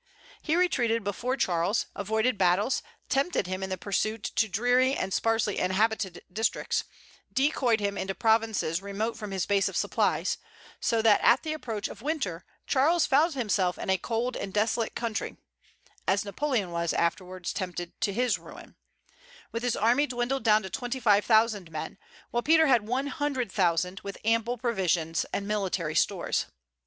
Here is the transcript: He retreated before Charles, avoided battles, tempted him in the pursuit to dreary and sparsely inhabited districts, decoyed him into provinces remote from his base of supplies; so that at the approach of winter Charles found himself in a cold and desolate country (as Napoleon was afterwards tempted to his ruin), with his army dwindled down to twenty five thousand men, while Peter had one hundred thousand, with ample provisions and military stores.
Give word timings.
He 0.41 0.55
retreated 0.55 1.03
before 1.03 1.37
Charles, 1.37 1.85
avoided 1.95 2.35
battles, 2.35 2.81
tempted 3.07 3.45
him 3.45 3.61
in 3.61 3.69
the 3.69 3.77
pursuit 3.77 4.23
to 4.23 4.47
dreary 4.47 4.95
and 4.95 5.13
sparsely 5.13 5.59
inhabited 5.59 6.23
districts, 6.33 6.85
decoyed 7.31 7.79
him 7.79 7.99
into 7.99 8.15
provinces 8.15 8.81
remote 8.81 9.15
from 9.15 9.29
his 9.29 9.45
base 9.45 9.69
of 9.69 9.77
supplies; 9.77 10.39
so 10.79 11.03
that 11.03 11.21
at 11.21 11.43
the 11.43 11.53
approach 11.53 11.87
of 11.87 12.01
winter 12.01 12.43
Charles 12.65 13.05
found 13.05 13.35
himself 13.35 13.77
in 13.77 13.91
a 13.91 13.97
cold 13.99 14.35
and 14.35 14.51
desolate 14.51 14.95
country 14.95 15.37
(as 16.07 16.25
Napoleon 16.25 16.71
was 16.71 16.93
afterwards 16.93 17.53
tempted 17.53 18.01
to 18.01 18.11
his 18.11 18.39
ruin), 18.39 18.73
with 19.51 19.61
his 19.61 19.75
army 19.77 20.07
dwindled 20.07 20.43
down 20.43 20.63
to 20.63 20.71
twenty 20.71 20.99
five 20.99 21.25
thousand 21.25 21.69
men, 21.69 21.99
while 22.31 22.41
Peter 22.41 22.65
had 22.65 22.87
one 22.87 23.05
hundred 23.05 23.51
thousand, 23.51 23.99
with 23.99 24.17
ample 24.25 24.57
provisions 24.57 25.27
and 25.31 25.47
military 25.47 25.93
stores. 25.93 26.47